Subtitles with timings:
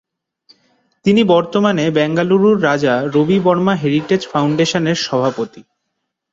[1.05, 5.61] তিনি বর্তমানে বেঙ্গালুরুর রাজা রবি বর্মা হেরিটেজ ফাউন্ডেশনের সভাপতি।